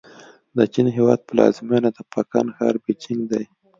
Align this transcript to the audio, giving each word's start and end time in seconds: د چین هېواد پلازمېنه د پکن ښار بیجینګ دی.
د 0.57 0.59
چین 0.73 0.87
هېواد 0.97 1.19
پلازمېنه 1.29 1.89
د 1.93 1.99
پکن 2.11 2.45
ښار 2.55 2.75
بیجینګ 2.83 3.21
دی. 3.31 3.43